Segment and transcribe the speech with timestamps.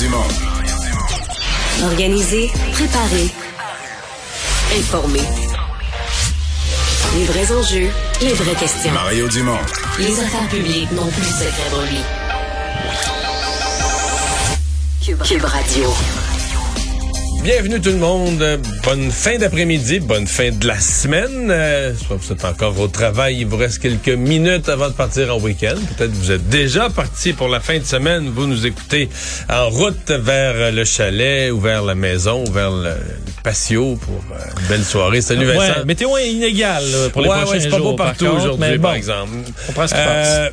[0.00, 0.24] Dumont.
[1.82, 3.30] Organiser, préparer,
[4.78, 5.20] informer.
[7.14, 7.90] Les vrais enjeux,
[8.22, 8.92] les vraies questions.
[8.92, 9.58] Mario Dumont.
[9.98, 11.70] Les affaires publiques n'ont plus de secret.
[15.04, 16.21] Cube, Cube Radio.
[17.42, 18.60] Bienvenue tout le monde.
[18.84, 21.48] Bonne fin d'après-midi, bonne fin de la semaine.
[21.50, 25.34] Euh, soit vous êtes encore au travail, il vous reste quelques minutes avant de partir
[25.34, 25.74] en week-end.
[25.96, 28.28] Peut-être que vous êtes déjà parti pour la fin de semaine.
[28.32, 29.08] Vous nous écoutez
[29.50, 34.22] en route vers le chalet ou vers la maison ou vers le, le patio pour
[34.36, 35.20] euh, une belle soirée.
[35.20, 35.78] Salut Vincent.
[35.80, 37.90] Ouais, météo est inégale là, pour les ouais, prochains ouais, c'est pas jours.
[37.90, 39.30] beau partout par aujourd'hui, par exemple.
[39.68, 40.52] On prend ce qui Euh, passe.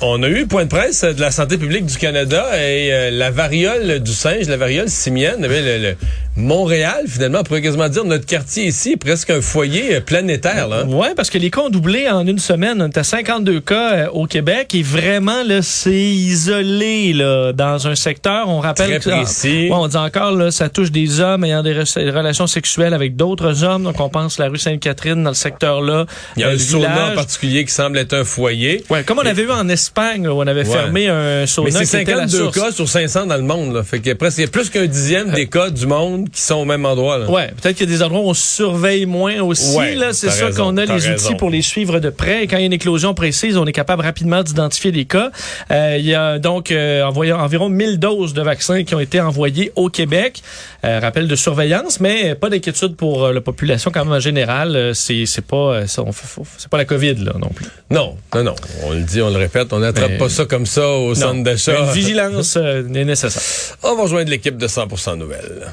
[0.00, 3.30] On a eu point de presse de la santé publique du Canada et euh, la
[3.30, 5.96] variole du singe, la variole simienne, avait le, le
[6.38, 10.68] Montréal finalement, on pourrait quasiment dire notre quartier ici est presque un foyer euh, planétaire.
[10.68, 10.84] Là.
[10.84, 12.80] Ouais, parce que les cas ont doublé en une semaine.
[12.80, 17.88] On est à 52 cas euh, au Québec et vraiment là, c'est isolé là dans
[17.88, 18.48] un secteur.
[18.48, 19.68] On rappelle Très que- précis.
[19.68, 22.94] Ouais, on dit encore là, ça touche des hommes ayant des re- des relations sexuelles
[22.94, 23.82] avec d'autres hommes.
[23.82, 26.06] Donc on pense la rue Sainte-Catherine dans le secteur là.
[26.36, 28.84] Il y a Euh, un sauna en particulier qui semble être un foyer.
[28.90, 30.72] Ouais, comme on avait vu en Espagne, là, où on avait Ouais.
[30.72, 32.58] fermé un sauna Mais c'est qui était la 52 source.
[32.58, 33.74] cas sur 500 dans le monde.
[33.74, 33.82] Là.
[33.82, 36.56] Fait que presque il y a plus qu'un dixième des cas du monde qui sont
[36.56, 37.18] au même endroit.
[37.18, 37.30] Là.
[37.30, 39.76] Ouais, peut-être qu'il y a des endroits où on surveille moins aussi.
[39.76, 41.12] Ouais, là, c'est raison, qu'on a les raison.
[41.12, 42.44] outils pour les suivre de près.
[42.44, 45.30] Et quand il y a une éclosion précise, on est capable rapidement d'identifier les cas.
[45.70, 49.72] Euh, il y a donc euh, environ 1000 doses de vaccins qui ont été envoyées
[49.76, 50.42] au Québec.
[50.84, 54.92] Euh, rappel de surveillance, mais pas d'inquiétude pour la population quand même en général.
[54.94, 57.66] C'est c'est pas c'est pas la Covid là non plus.
[57.90, 58.54] Non, non, non.
[58.84, 61.42] On le dit, on le répète, on n'attrape pas ça comme ça au centre Non,
[61.42, 61.78] d'achat.
[61.80, 63.76] Une vigilance est nécessaire.
[63.82, 65.72] On va rejoindre l'équipe de 100% Nouvelles.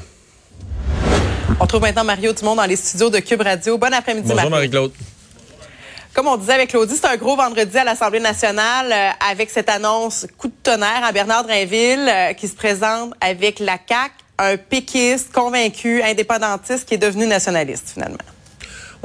[1.58, 3.78] On trouve maintenant Mario Dumont dans les studios de Cube Radio.
[3.78, 4.50] Bon après-midi, Bonjour.
[4.50, 4.92] Marie-Claude.
[6.12, 9.68] Comme on disait avec Claudie, c'est un gros vendredi à l'Assemblée nationale euh, avec cette
[9.68, 14.56] annonce coup de tonnerre à Bernard Drainville euh, qui se présente avec la CAQ, un
[14.56, 18.16] péquiste convaincu, indépendantiste qui est devenu nationaliste finalement.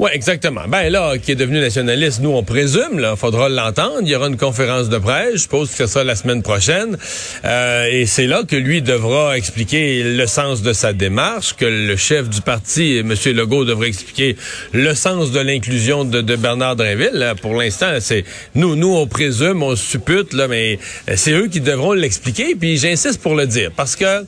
[0.02, 0.62] Oui, exactement.
[0.66, 4.00] Ben là, qui est devenu nationaliste, nous, on présume, là, faudra l'entendre.
[4.00, 6.98] Il y aura une conférence de presse, je suppose que ce sera la semaine prochaine.
[7.44, 11.94] Euh, et c'est là que lui devra expliquer le sens de sa démarche, que le
[11.94, 13.14] chef du parti, M.
[13.26, 14.34] Legault, devrait expliquer
[14.72, 17.34] le sens de l'inclusion de, Bernard Drinville.
[17.40, 18.24] Pour l'instant, c'est
[18.56, 20.80] nous, nous, on présume, on suppute, là, mais
[21.14, 22.56] c'est eux qui devront l'expliquer.
[22.56, 24.26] Puis j'insiste pour le dire, parce que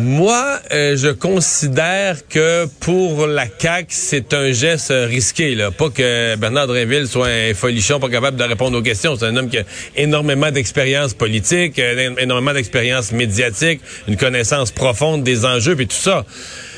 [0.00, 5.54] moi, euh, je considère que pour la CAQ, c'est un geste risqué.
[5.54, 5.70] Là.
[5.70, 9.16] Pas que Bernard Drinville soit un folichon, pas capable de répondre aux questions.
[9.16, 9.64] C'est un homme qui a
[9.96, 16.24] énormément d'expérience politique, euh, énormément d'expérience médiatique, une connaissance profonde des enjeux et tout ça.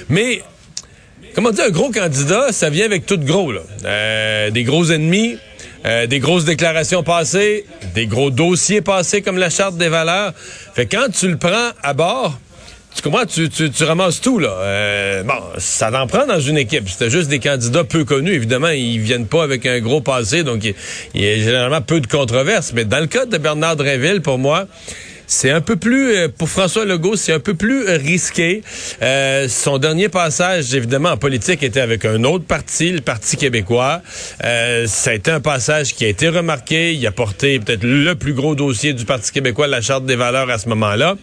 [0.08, 0.42] Mais
[1.34, 3.52] comment dire, un gros candidat, ça vient avec tout gros.
[3.52, 3.60] Là.
[3.84, 5.38] Euh, des gros ennemis,
[6.08, 10.32] des grosses déclarations passées, des gros dossiers passés comme la charte des valeurs.
[10.74, 12.38] Fait quand tu le prends à bord,
[12.94, 14.50] tu comprends, tu, tu, ramasses tout, là.
[14.60, 16.88] Euh, bon, ça t'en prend dans une équipe.
[16.88, 18.32] C'était juste des candidats peu connus.
[18.32, 20.74] Évidemment, ils viennent pas avec un gros passé, donc il,
[21.14, 22.72] il y a généralement peu de controverses.
[22.74, 24.66] Mais dans le cas de Bernard Drinville, pour moi,
[25.32, 28.62] c'est un peu plus, euh, pour François Legault, c'est un peu plus risqué.
[29.00, 34.02] Euh, son dernier passage, évidemment, en politique, était avec un autre parti, le Parti québécois.
[34.44, 36.92] Euh, ça a été un passage qui a été remarqué.
[36.92, 40.50] Il a porté peut-être le plus gros dossier du Parti québécois, la Charte des valeurs,
[40.50, 41.16] à ce moment-là.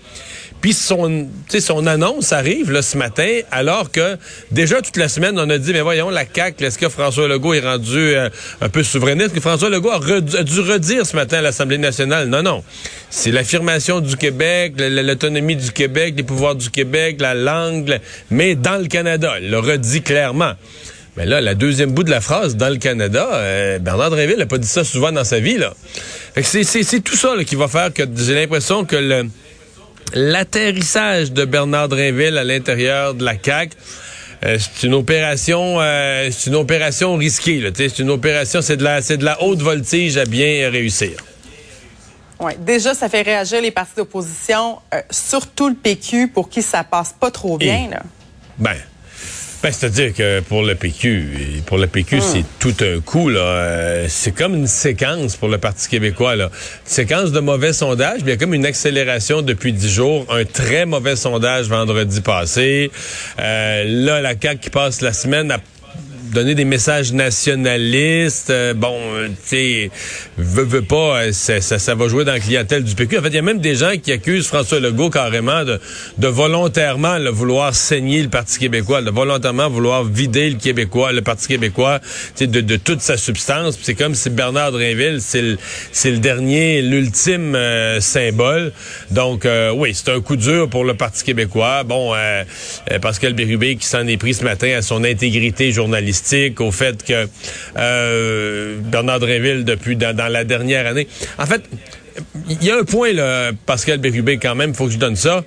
[0.61, 4.17] Puis son, son annonce arrive là, ce matin, alors que
[4.51, 7.53] déjà toute la semaine, on a dit, mais voyons, la CAQ, est-ce que François Legault
[7.53, 9.33] est rendu euh, un peu souverainiste?
[9.33, 12.27] Que François Legault a, a dû redire ce matin à l'Assemblée nationale.
[12.27, 12.63] Non, non.
[13.09, 17.99] C'est l'affirmation du Québec, l'autonomie du Québec, les pouvoirs du Québec, la langue, la-
[18.31, 19.33] mais dans le Canada.
[19.41, 20.53] Il le redit clairement.
[21.17, 24.45] Mais là, la deuxième bout de la phrase, dans le Canada, euh, Bernard Drinville n'a
[24.45, 25.57] pas dit ça souvent dans sa vie.
[25.57, 25.73] Là.
[26.41, 29.25] C'est, tout ça qui va faire que j'ai l'impression que
[30.13, 33.75] l'atterrissage de Bernard Drinville à l'intérieur de la CAQ,
[34.41, 35.79] c'est une opération,
[36.31, 37.61] c'est une opération risquée.
[37.75, 41.11] C'est une opération, c'est de la haute voltige à bien réussir.
[42.39, 42.55] Ouais.
[42.59, 47.13] Déjà, ça fait réagir les partis d'opposition, euh, surtout le PQ, pour qui ça passe
[47.19, 47.85] pas trop bien.
[47.87, 48.01] Et- Là.
[48.57, 48.75] Ben,
[49.61, 53.39] ben c'est-à-dire que pour le PQ, pour le PQ, c'est tout un coup là.
[53.41, 56.45] euh, c'est comme une séquence pour le Parti québécois là.
[56.45, 56.49] Une
[56.85, 58.19] séquence de mauvais sondages.
[58.19, 60.25] puis Il y a comme une accélération depuis dix jours.
[60.29, 62.89] Un très mauvais sondage vendredi passé.
[63.39, 65.57] Euh, là, la CAQ qui passe la semaine à
[66.31, 68.49] donner des messages nationalistes.
[68.49, 69.91] Euh, bon, euh, tu sais,
[70.37, 73.19] veut, veut pas, euh, ça, ça, va jouer dans la clientèle du PQ.
[73.19, 75.79] En fait, il y a même des gens qui accusent François Legault carrément de,
[76.17, 81.21] de volontairement le vouloir saigner le Parti québécois, de volontairement vouloir vider le Québécois, le
[81.21, 81.99] Parti québécois,
[82.39, 83.77] de, de toute sa substance.
[83.81, 85.57] C'est comme si Bernard Drinville, c'est le,
[86.05, 87.57] le dernier, l'ultime
[87.99, 88.71] symbole.
[89.11, 91.83] Donc, oui, c'est un coup dur pour le Parti québécois.
[91.83, 92.13] Bon,
[93.01, 96.18] Pascal Bérubé qui s'en est pris ce matin à son intégrité journalistique,
[96.59, 97.27] au fait que
[97.77, 101.07] euh, Bernard Dréville, depuis dans, la dernière année...
[101.37, 101.63] En fait,
[102.49, 105.43] il y a un point, là, Pascal Bérubé, quand même, faut que je donne ça.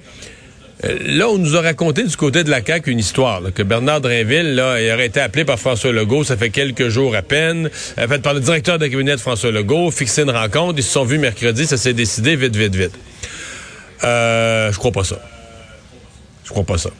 [0.85, 4.01] Euh, là, on nous a raconté du côté de la CAQ une histoire, que Bernard
[4.01, 7.71] Drinville, là, il aurait été appelé par François Legault, ça fait quelques jours à peine,
[7.99, 10.93] en fait, par le directeur de cabinet de François Legault, fixé une rencontre, ils se
[10.93, 12.99] sont vus mercredi, ça s'est décidé vite, vite, vite.
[14.03, 15.19] Euh, je crois pas ça.
[16.45, 16.91] Je crois pas ça.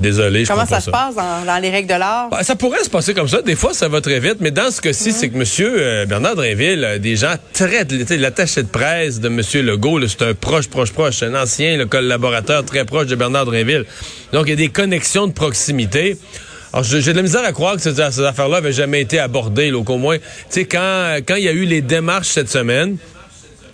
[0.00, 2.30] Désolé, je Comment ça, se passe dans, les règles de l'art?
[2.30, 3.42] Ben, ça pourrait se passer comme ça.
[3.42, 4.36] Des fois, ça va très vite.
[4.40, 5.44] Mais dans ce cas-ci, c'est que M.
[5.60, 7.86] Euh, Bernard Drinville, des gens très...
[8.16, 9.42] L'attaché de presse de M.
[9.66, 11.22] Legault, c'est un proche, proche, proche.
[11.22, 13.84] Un ancien le collaborateur très proche de Bernard Drinville.
[14.32, 16.16] Donc, il y a des connexions de proximité.
[16.72, 19.70] Alors, j'ai de la misère à croire que ces, affaires-là avaient jamais été abordées.
[19.70, 22.96] Là, au moins, tu sais, quand, quand il y a eu les démarches cette semaine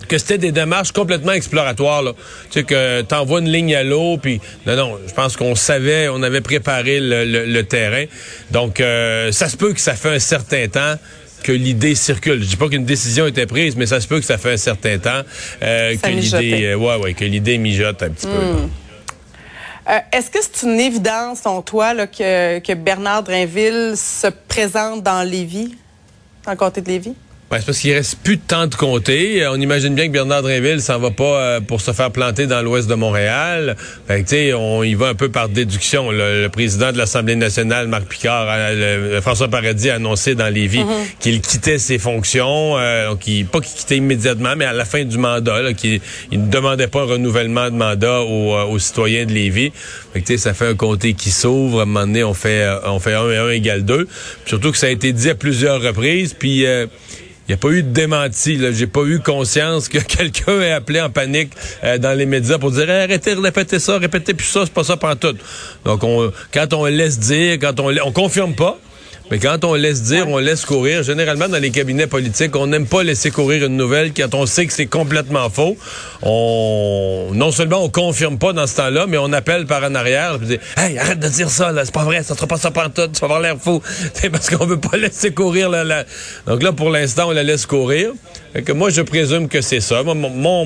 [0.07, 2.01] que c'était des démarches complètement exploratoires.
[2.01, 2.13] Là.
[2.49, 6.09] Tu sais, que t'envoies une ligne à l'eau, puis non, non, je pense qu'on savait,
[6.09, 8.05] on avait préparé le, terrain.
[8.51, 10.95] Donc, euh, ça se peut que ça fait un certain temps
[11.43, 12.41] que l'idée circule.
[12.41, 14.53] Je dis pas qu'une décision a été prise, mais ça se peut que ça fait
[14.53, 15.21] un certain temps
[15.61, 18.33] euh, que l'idée, euh, ouais, ouais, que l'idée mijote un petit peu.
[18.33, 18.69] Hmm.
[20.11, 25.23] Est-ce que c'est une évidence, en toi, là, que, que Bernard Drinville se présente dans
[25.23, 25.75] Lévis,
[26.45, 27.15] dans le comté de Lévis?
[27.49, 29.41] C'est parce qu'il reste plus de temps de compter.
[29.41, 32.45] Euh, on imagine bien que Bernard Drinville s'en va pas euh, pour se faire planter
[32.45, 33.77] dans l'ouest de Montréal.
[34.05, 36.11] Fait que, on y va un peu par déduction.
[36.11, 40.81] Le, président de l'Assemblée nationale, Marc Picard, euh, François Paradis a annoncé dans les vies
[40.81, 41.19] mm-hmm.
[41.21, 42.75] qu'il quittait ses fonctions.
[43.09, 46.01] donc, il, pas qu'il quittait immédiatement, mais à la fin du mandat, qu'il
[46.33, 49.71] il ne demandait pas un renouvellement de mandat aux, citoyens de Lévis.
[50.13, 51.79] Fait que, ça fait un comté qui s'ouvre.
[51.79, 54.05] À un moment donné, on fait, on fait 1 et 1 égale 2.
[54.45, 56.33] surtout que ça a été dit à plusieurs reprises.
[56.33, 56.89] Puis il
[57.49, 58.59] n'y a pas eu de démenti.
[58.73, 61.51] J'ai pas eu conscience que quelqu'un ait appelé en panique
[61.83, 64.83] euh, dans les médias pour dire arrêtez de répéter ça, répétez plus ça, c'est pas
[64.83, 65.35] ça tout.
[65.85, 68.79] Donc on, quand on laisse dire, quand on on confirme pas,
[69.29, 71.03] mais quand on laisse dire, on laisse courir.
[71.03, 74.65] Généralement, dans les cabinets politiques, on n'aime pas laisser courir une nouvelle quand on sait
[74.65, 75.77] que c'est complètement faux.
[76.23, 80.35] On, non seulement on confirme pas dans ce temps-là, mais on appelle par en arrière,
[80.41, 82.71] et dit, hey, arrête de dire ça, là, c'est pas vrai, ça sera pas ça
[82.71, 83.81] pantoute, ça va avoir l'air fou.
[84.13, 86.05] C'est parce qu'on veut pas laisser courir là,
[86.47, 88.11] Donc là, pour l'instant, on la laisse courir.
[88.65, 90.03] que moi, je présume que c'est ça.
[90.03, 90.15] Mon,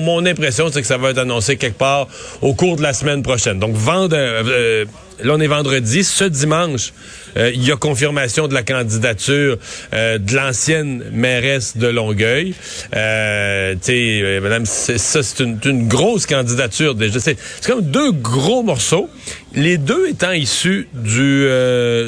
[0.00, 2.08] mon, impression, c'est que ça va être annoncé quelque part
[2.40, 3.58] au cours de la semaine prochaine.
[3.58, 4.84] Donc, vendre, euh,
[5.22, 6.04] Là, on est vendredi.
[6.04, 6.92] Ce dimanche,
[7.36, 9.56] euh, il y a confirmation de la candidature
[9.94, 12.54] euh, de l'ancienne mairesse de Longueuil.
[12.94, 17.20] Euh, tu euh, madame, ça, c'est une, une, grosse candidature déjà.
[17.20, 17.36] C'est
[17.66, 19.08] comme deux gros morceaux.
[19.54, 21.46] Les deux étant issus du,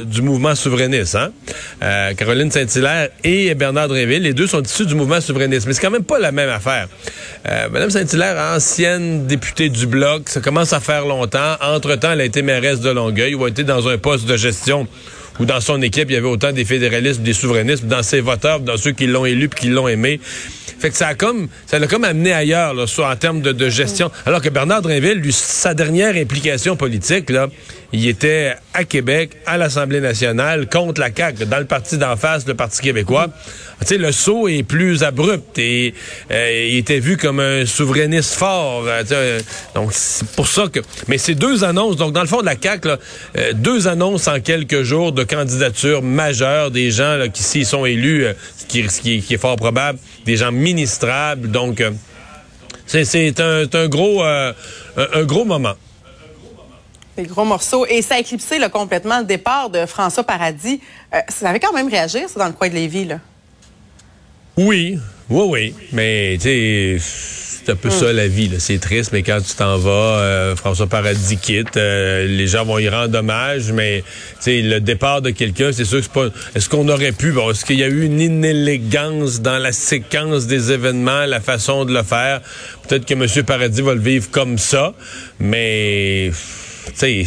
[0.06, 1.14] du mouvement souverainiste.
[1.14, 1.30] Hein?
[2.16, 5.66] Caroline Saint-Hilaire et Bernard Dréville, les deux sont issus du mouvement souverainiste.
[5.66, 6.88] Mais c'est quand même pas la même affaire.
[7.70, 11.56] madame Saint-Hilaire, ancienne députée du Bloc, ça commence à faire longtemps.
[11.60, 14.86] Entre-temps, elle a été mairesse de Longueuil ou a été dans un poste de gestion
[15.38, 18.60] où dans son équipe, il y avait autant des fédéralistes, des souverainistes, dans ses voteurs,
[18.60, 20.20] dans ceux qui l'ont élu puis qui l'ont aimé.
[20.78, 23.52] Fait que ça a comme, ça l'a comme amené ailleurs, là, soit en termes de,
[23.52, 24.10] de, gestion.
[24.26, 27.48] Alors que Bernard Drinville, lui, sa dernière implication politique, là,
[27.94, 32.46] il était à Québec, à l'Assemblée nationale, contre la CAQ, dans le parti d'en face,
[32.46, 33.28] le Parti québécois.
[33.80, 35.94] Tu sais, le saut est plus abrupt et
[36.30, 38.84] euh, il était vu comme un souverainiste fort.
[38.86, 39.40] Euh,
[39.74, 40.80] donc, c'est pour ça que...
[41.06, 41.96] Mais c'est deux annonces.
[41.96, 42.98] Donc, dans le fond de la CAQ, là,
[43.38, 47.84] euh, deux annonces en quelques jours de candidature majeure des gens là, qui, s'ils sont
[47.84, 48.26] élus,
[48.56, 51.50] ce qui, qui, qui, est fort probable, des gens ministrables.
[51.50, 51.82] Donc,
[52.86, 55.74] c'est un, un, gros, un, gros moment.
[57.16, 57.86] Des gros morceaux.
[57.86, 60.80] Et ça a éclipsé là, complètement le départ de François Paradis.
[61.28, 63.20] ça avait quand même réagi, ça, dans le coin de Lévis, là?
[64.56, 65.74] Oui, oui, oui.
[65.92, 68.50] Mais, tu sais, c'est un peu ça la vie.
[68.58, 72.78] C'est triste, mais quand tu t'en vas, euh, François Paradis quitte, euh, les gens vont
[72.78, 74.04] y rendre hommage, mais
[74.46, 76.28] le départ de quelqu'un, c'est sûr que c'est pas.
[76.54, 77.32] Est-ce qu'on aurait pu.
[77.32, 81.84] Bon, est-ce qu'il y a eu une inélégance dans la séquence des événements, la façon
[81.84, 82.40] de le faire?
[82.86, 83.44] Peut-être que M.
[83.44, 84.92] Paradis va le vivre comme ça,
[85.38, 86.30] mais
[86.94, 87.24] sais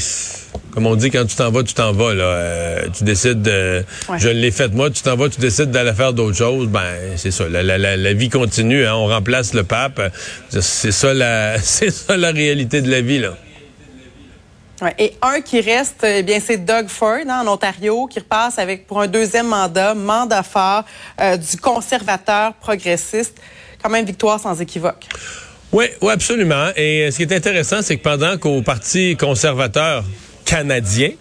[0.77, 2.13] comme on dit, quand tu t'en vas, tu t'en vas.
[2.13, 2.23] Là.
[2.23, 3.83] Euh, tu décides de...
[4.19, 6.67] Je l'ai fait moi, tu t'en vas, tu décides d'aller faire d'autres choses.
[6.67, 7.49] Ben, c'est ça.
[7.49, 8.85] La, la, la, vie continue.
[8.85, 9.99] Hein, on remplace le pape.
[10.51, 13.17] C'est ça, la, c'est ça la réalité de la vie.
[13.17, 13.35] là.
[14.83, 18.59] Ouais, et un qui reste, eh bien, c'est Doug Ford hein, en Ontario, qui repasse
[18.59, 20.83] avec pour un deuxième mandat, mandat fort
[21.19, 23.41] euh, du conservateur progressiste.
[23.81, 25.07] Quand même victoire sans équivoque.
[25.71, 26.67] Oui, oui, absolument.
[26.75, 30.03] Et ce qui est intéressant, c'est que pendant qu'au Parti conservateur
[30.47, 31.11] canadien,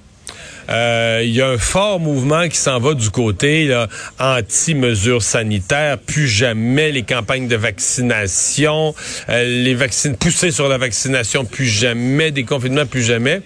[0.71, 3.77] euh, il y a un fort mouvement qui s'en va du côté
[4.19, 8.95] anti-mesures sanitaires, plus jamais les campagnes de vaccination,
[9.29, 13.43] euh, les vaccins poussés sur la vaccination, plus jamais, des confinements, plus jamais.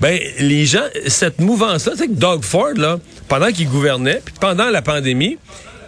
[0.00, 2.98] Ben, les gens, cette mouvance-là, c'est que Doug Ford, là,
[3.28, 5.38] pendant qu'il gouvernait, puis pendant la pandémie,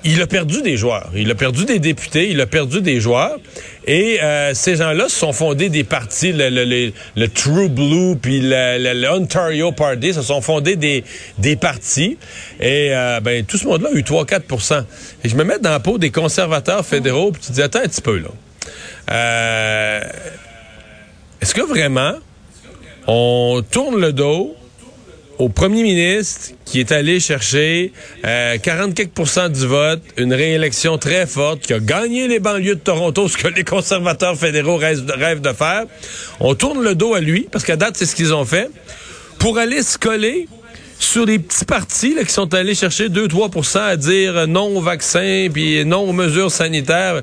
[0.04, 1.10] il a perdu des joueurs.
[1.14, 3.38] Il a perdu des députés, il a perdu des joueurs.
[3.86, 10.14] Et euh, ces gens-là se sont fondés des partis, le, True Blue, puis le, Party,
[10.14, 11.04] se sont fondés des,
[11.38, 12.18] des partis.
[12.60, 14.84] Et euh, ben, tout ce monde-là a eu 3-4%
[15.24, 17.88] Et je me mets dans la peau des conservateurs fédéraux, puis tu dis, attends un
[17.88, 18.28] petit peu, là.
[19.10, 20.00] Euh,
[21.40, 22.14] Est-ce que vraiment
[23.08, 24.54] on tourne le dos
[25.38, 27.92] au premier ministre qui est allé chercher
[28.24, 33.28] euh, 40% du vote, une réélection très forte, qui a gagné les banlieues de Toronto,
[33.28, 35.84] ce que les conservateurs fédéraux rêvent de faire.
[36.40, 38.70] On tourne le dos à lui, parce qu'à date, c'est ce qu'ils ont fait,
[39.38, 40.46] pour aller se coller
[41.04, 45.48] sur des petits partis là, qui sont allés chercher 2-3% à dire non au vaccin
[45.52, 47.22] puis non aux mesures sanitaires.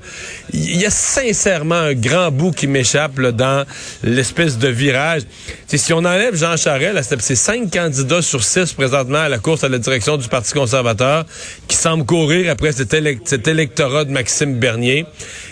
[0.53, 3.65] Il y a sincèrement un grand bout qui m'échappe dans
[4.03, 5.21] l'espèce de virage.
[5.67, 9.69] si on enlève Jean Charest, c'est cinq candidats sur six présentement à la course à
[9.69, 11.25] la direction du Parti conservateur
[11.67, 12.95] qui semblent courir après cet,
[13.25, 15.05] cet électorat de Maxime Bernier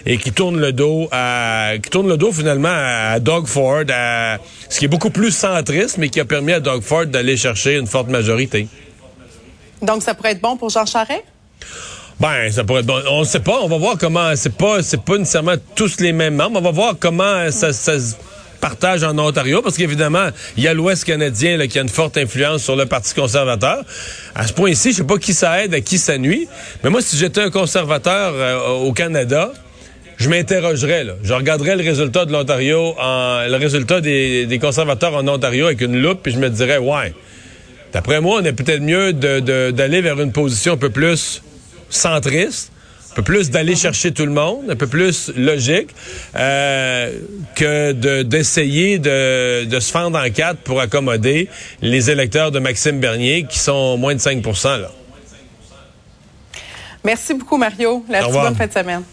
[0.05, 4.37] et qui tourne le dos à qui tourne le dos finalement à Doug Ford, à,
[4.69, 7.75] ce qui est beaucoup plus centriste, mais qui a permis à Doug Ford d'aller chercher
[7.75, 8.67] une forte majorité.
[9.81, 11.23] Donc, ça pourrait être bon pour Jean Charest?
[12.19, 12.99] Ben, ça pourrait être bon.
[13.11, 13.59] On ne sait pas.
[13.61, 14.35] On va voir comment.
[14.35, 16.59] C'est pas, c'est pas nécessairement tous les mêmes membres.
[16.59, 18.15] On va voir comment ça, ça se
[18.59, 22.17] partage en Ontario, parce qu'évidemment, il y a l'Ouest canadien là, qui a une forte
[22.17, 23.83] influence sur le Parti conservateur.
[24.33, 26.47] À ce point-ci, je sais pas qui ça aide, à qui ça nuit.
[26.83, 29.51] Mais moi, si j'étais un conservateur euh, au Canada,
[30.17, 31.03] je m'interrogerais.
[31.03, 31.13] Là.
[31.23, 36.01] Je regarderais le résultat de l'Ontario, le résultat des, des, conservateurs en Ontario avec une
[36.01, 37.13] loupe, puis je me dirais, ouais,
[37.93, 41.41] D'après moi, on est peut-être mieux d'aller vers une position un peu plus
[41.89, 42.71] centriste,
[43.11, 45.89] un peu plus d'aller chercher tout le monde, un peu plus logique,
[46.35, 47.11] euh,
[47.55, 51.49] que d'essayer de, de, se fendre en quatre pour accommoder
[51.81, 54.91] les électeurs de Maxime Bernier, qui sont moins de 5 là.
[57.03, 58.03] Merci beaucoup, Mario.
[58.09, 59.03] La bonne fin de semaine.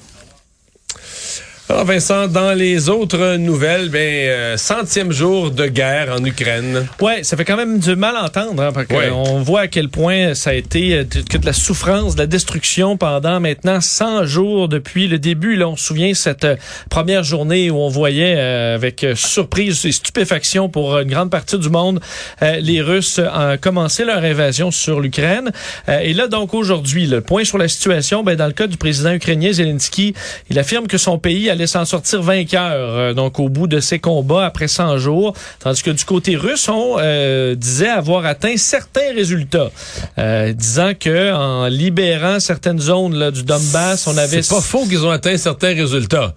[1.74, 6.86] Alors Vincent, dans les autres nouvelles, ben euh, centième jour de guerre en Ukraine.
[7.00, 9.88] Ouais, ça fait quand même du mal à entendre, hein, parce qu'on voit à quel
[9.88, 14.24] point ça a été euh, que de la souffrance, de la destruction pendant maintenant 100
[14.26, 15.56] jours depuis le début.
[15.56, 16.54] Là, on se souvient cette euh,
[16.90, 21.98] première journée où on voyait avec surprise et stupéfaction pour une grande partie du monde
[22.40, 25.50] les Russes ont commencé leur invasion sur l'Ukraine.
[25.88, 29.12] et là donc aujourd'hui, le point sur la situation, ben dans le cas du président
[29.12, 30.14] ukrainien Zelensky,
[30.50, 33.98] il affirme que son pays allait s'en sortir vainqueur, euh, donc au bout de ces
[33.98, 39.12] combats après 100 jours, tandis que du côté russe, on euh, disait avoir atteint certains
[39.14, 39.70] résultats,
[40.18, 44.42] euh, disant que en libérant certaines zones du Donbass, on avait...
[44.42, 46.34] C'est pas faux qu'ils ont atteint certains résultats.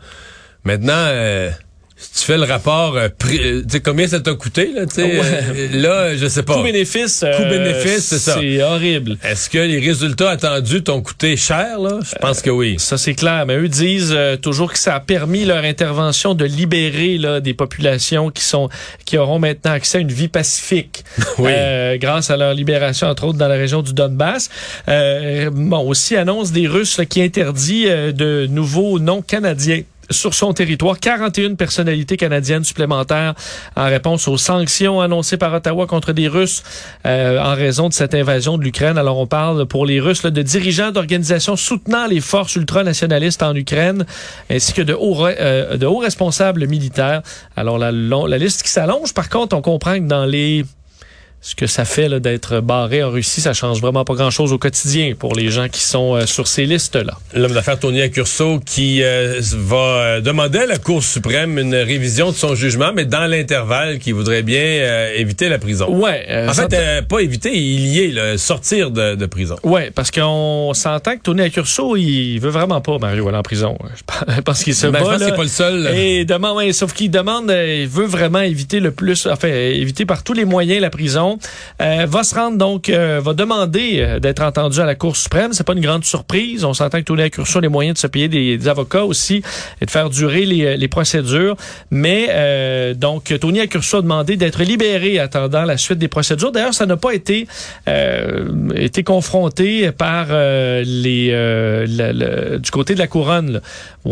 [0.63, 1.07] Maintenant
[1.99, 4.95] si tu fais le rapport, euh, euh, tu sais combien ça t'a coûté là, tu
[4.95, 6.53] sais, euh, là je sais pas.
[6.53, 7.25] Coût bénéfice.
[7.35, 8.37] Coût bénéfice, c'est ça.
[8.39, 9.17] C'est horrible.
[9.23, 11.97] Est-ce que les résultats attendus t'ont coûté cher là?
[12.03, 12.75] Je pense que oui.
[12.77, 17.17] Ça c'est clair, mais eux disent toujours que ça a permis leur intervention de libérer
[17.17, 18.69] là des populations qui sont
[19.05, 21.03] qui auront maintenant accès à une vie pacifique.
[21.39, 21.51] oui.
[21.97, 24.51] grâce à leur libération entre autres dans la région du Donbass.
[24.87, 31.55] bon, aussi annonce des Russes qui interdit de nouveaux noms canadiens sur son territoire 41
[31.55, 33.33] personnalités canadiennes supplémentaires
[33.75, 36.63] en réponse aux sanctions annoncées par Ottawa contre des Russes
[37.05, 38.97] euh, en raison de cette invasion de l'Ukraine.
[38.97, 44.05] Alors on parle pour les Russes de dirigeants d'organisations soutenant les forces ultranationalistes en Ukraine
[44.49, 47.21] ainsi que de hauts, euh, de hauts responsables militaires.
[47.55, 50.65] Alors la, la liste qui s'allonge, par contre, on comprend que dans les
[51.47, 55.13] ce que ça fait d'être barré en Russie, ça change vraiment pas grand-chose au quotidien
[55.17, 57.13] pour les gens qui sont euh, sur ces listes-là.
[57.33, 62.31] L'homme d'affaires Tony Accurso qui euh, va euh, demander à la Cour suprême une révision
[62.31, 65.89] de son jugement, mais dans l'intervalle, qui voudrait bien éviter la prison.
[65.89, 66.27] Ouais.
[66.49, 69.55] en fait, pas éviter, il y est, sortir de, prison.
[69.63, 73.77] Ouais, parce qu'on s'entend que Tony Accurso, il veut vraiment pas Mario aller en prison.
[74.35, 74.99] Je pense qu'il se bat.
[74.99, 75.95] Je pense pas le seul.
[75.95, 80.33] Et demande, sauf qu'il demande, il veut vraiment éviter le plus, enfin, éviter par tous
[80.33, 81.36] les moyens la prison.
[81.81, 85.53] Euh, va se rendre donc, euh, va demander euh, d'être entendu à la Cour suprême.
[85.53, 86.63] C'est pas une grande surprise.
[86.63, 89.41] On s'entend que Tony Accurso a les moyens de se payer des, avocats aussi
[89.81, 91.55] et de faire durer les, les procédures.
[91.91, 96.51] Mais euh, donc, Tony Accurso a demandé d'être libéré attendant la suite des procédures.
[96.51, 97.47] D'ailleurs, ça n'a pas été
[97.87, 102.11] euh, été confronté par euh, les euh, le-
[102.51, 103.59] le- du côté de la couronne là,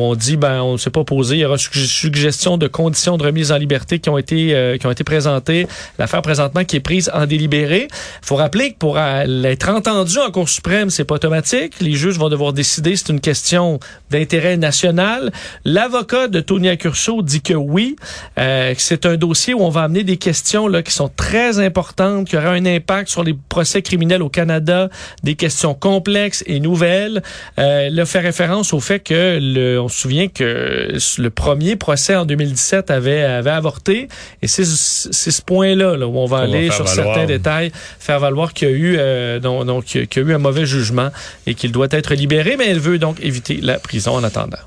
[0.01, 1.35] on dit ben on ne s'est pas posé.
[1.35, 4.77] Il y aura su- suggestion de conditions de remise en liberté qui ont été euh,
[4.77, 5.67] qui ont été présentées.
[5.99, 7.87] L'affaire présentement qui est prise en délibéré.
[8.21, 11.73] faut rappeler que pour être entendu en Cour suprême, c'est pas automatique.
[11.81, 12.95] Les juges vont devoir décider.
[12.95, 13.79] C'est une question
[14.11, 15.31] d'intérêt national.
[15.63, 17.95] L'avocat de Tony Accurso dit que oui,
[18.39, 22.27] euh, c'est un dossier où on va amener des questions là qui sont très importantes,
[22.27, 24.89] qui aura un impact sur les procès criminels au Canada,
[25.23, 27.21] des questions complexes et nouvelles.
[27.59, 32.25] Euh, fait référence au fait que le, on se souvient que le premier procès en
[32.25, 34.07] 2017 avait avait avorté
[34.41, 37.05] et c'est ce point-là là, où on va aller sur valoir.
[37.05, 40.33] certains détails, faire valoir qu'il y a eu euh, donc, donc qu'il y a eu
[40.33, 41.09] un mauvais jugement
[41.45, 44.57] et qu'il doit être libéré, mais elle veut donc éviter la prison en attendant.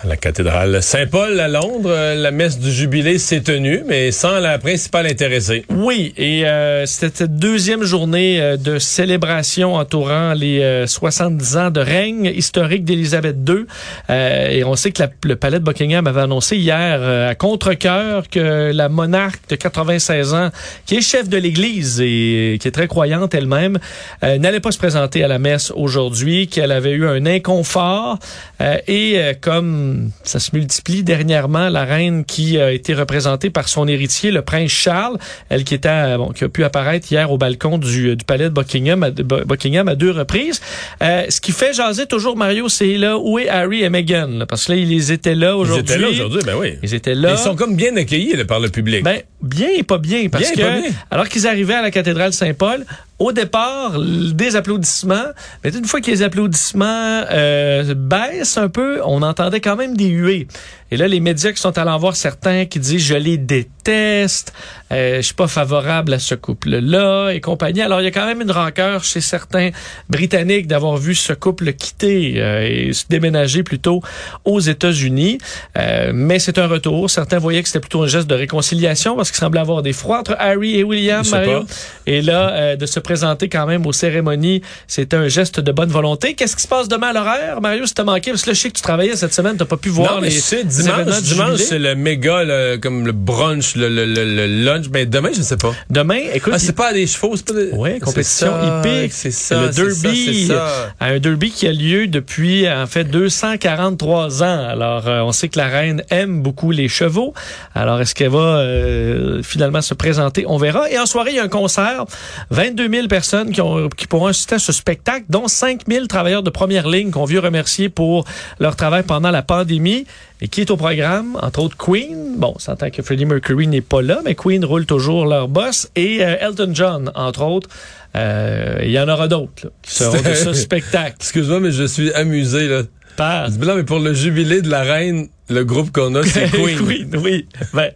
[0.00, 4.38] À la cathédrale Saint-Paul à Londres, euh, la messe du jubilé s'est tenue, mais sans
[4.38, 5.64] la principale intéressée.
[5.70, 11.70] Oui, et euh, c'était cette deuxième journée euh, de célébration entourant les euh, 70 ans
[11.70, 13.66] de règne historique d'Élisabeth II.
[14.08, 18.28] Euh, et on sait que le palais de Buckingham avait annoncé hier euh, à contre-cœur
[18.28, 20.50] que la monarque de 96 ans,
[20.86, 23.80] qui est chef de l'Église et qui est très croyante elle-même,
[24.22, 28.20] euh, n'allait pas se présenter à la messe aujourd'hui, qu'elle avait eu un inconfort.
[28.60, 29.87] Euh, et euh, comme
[30.24, 34.70] ça se multiplie dernièrement, la reine qui a été représentée par son héritier, le prince
[34.70, 35.18] Charles,
[35.48, 38.44] elle qui était euh, bon, qui a pu apparaître hier au balcon du, du palais
[38.44, 40.60] de Buckingham à, Buckingham deux reprises.
[41.02, 44.46] Euh, ce qui fait jaser toujours Mario, c'est là où est Harry et Meghan, là,
[44.46, 45.80] parce que là ils étaient là Ils aujourd'hui.
[45.94, 46.74] étaient là aujourd'hui, ben oui.
[46.82, 47.32] Ils étaient là.
[47.32, 49.02] Ils sont comme bien accueillis là, par le public.
[49.02, 50.90] Ben, bien et pas bien, parce Bien et que pas bien.
[51.10, 52.84] alors qu'ils arrivaient à la cathédrale Saint-Paul,
[53.18, 55.26] au départ, des applaudissements,
[55.64, 60.08] mais une fois que les applaudissements euh, baissent un peu, on entendait quand même des
[60.08, 60.46] huées.
[60.90, 64.52] Et là, les médias qui sont allés en voir certains qui disent je les déteste,
[64.92, 67.82] euh, je suis pas favorable à ce couple-là et compagnie.
[67.82, 69.70] Alors il y a quand même une rancœur chez certains
[70.08, 74.02] Britanniques d'avoir vu ce couple quitter euh, et se déménager plutôt
[74.44, 75.38] aux États-Unis.
[75.76, 77.10] Euh, mais c'est un retour.
[77.10, 80.20] Certains voyaient que c'était plutôt un geste de réconciliation parce qu'il semblait avoir des froids
[80.20, 81.64] entre Harry et William, Mario.
[82.06, 85.90] Et là, euh, de se présenter quand même aux cérémonies, c'était un geste de bonne
[85.90, 86.34] volonté.
[86.34, 88.30] Qu'est-ce qui se passe demain à l'horaire, Mario, si t'as manqué?
[88.30, 90.20] Parce que là, je sais que tu travaillais cette semaine, t'as pas pu voir non,
[90.20, 94.46] mais les, dimanche, dimanche c'est le méga, le- comme le brunch, le, le, le, le
[94.64, 94.86] lunch.
[94.92, 95.74] Mais demain, je ne sais pas.
[95.90, 97.70] Demain, écoute, Ah, c'est pas des chevaux, c'est pas des...
[97.70, 99.12] C'est compétition hippique.
[99.12, 100.46] C'est ça, le derby.
[100.48, 100.90] ça.
[101.00, 104.68] Un derby qui a lieu depuis, en fait, 243 ans.
[104.68, 107.34] Alors, euh, on sait que la reine aime beaucoup les chevaux.
[107.74, 110.44] Alors, est-ce qu'elle va euh, finalement se présenter?
[110.46, 110.90] On verra.
[110.90, 112.04] Et en soirée, il y a un concert.
[112.50, 116.42] 22 000 personnes qui, ont, qui pourront assister à ce spectacle, dont 5 000 travailleurs
[116.42, 118.24] de première ligne qu'on veut remercier pour
[118.60, 120.06] leur travail pendant la pandémie.
[120.40, 121.36] Et qui est au programme?
[121.42, 122.36] Entre autres, Queen.
[122.36, 125.90] Bon, on s'entend que Freddie Mercury n'est pas là, mais Queen roule toujours leur boss.
[125.96, 127.68] Et euh, Elton John, entre autres.
[128.16, 131.16] Euh, Il y en aura d'autres là, qui seront de ce spectacle.
[131.18, 132.82] Excuse-moi, mais je suis amusé, là.
[133.16, 136.78] Par Non, mais pour le jubilé de la reine, le groupe qu'on a, c'est Queen.
[136.78, 137.46] Queen, oui.
[137.74, 137.90] Ben,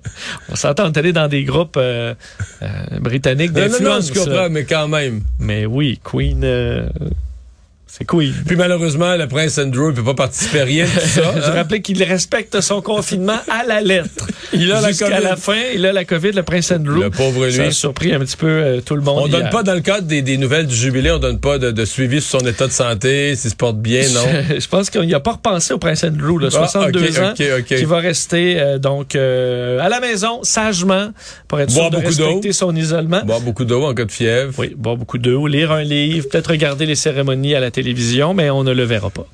[0.51, 2.13] on s'entend, on est dans des groupes euh,
[2.63, 2.67] euh,
[3.01, 4.09] britanniques Non, non, non, d'influence.
[4.09, 5.23] je comprends, mais quand même.
[5.39, 6.89] Mais oui, Queen, euh,
[7.95, 8.33] c'est Queen.
[8.47, 11.35] Puis malheureusement, le prince Andrew ne peut pas participer à rien de tout ça.
[11.37, 11.53] Je hein.
[11.55, 14.29] rappelais qu'il respecte son confinement à la lettre.
[14.55, 15.23] Il a la Jusqu'à COVID.
[15.23, 17.03] la fin, il a la COVID, le prince Andrew.
[17.03, 17.53] Le pauvre lui.
[17.53, 19.21] Ça a surpris un petit peu euh, tout le monde.
[19.25, 19.51] On donne hier.
[19.51, 22.23] pas, dans le cadre des, des nouvelles du jubilé, on donne pas de, de suivi
[22.23, 24.25] sur son état de santé, s'il se porte bien, non?
[24.59, 27.33] Je pense qu'il n'y a pas repensé au prince Andrew, là, Ah, 62 ok, ans,
[27.39, 27.77] ok, ok.
[27.77, 31.11] qui va rester euh, donc euh, à la maison, sagement,
[31.47, 32.25] pour être sûr Boire de beaucoup d'eau.
[32.27, 33.23] respecter son isolement.
[33.27, 34.55] Boire beaucoup d'eau en cas de fièvre.
[34.57, 37.71] Oui, boire beaucoup d'eau, lire un livre, peut-être regarder les cérémonies à la
[38.35, 39.27] mais on ne le verra pas.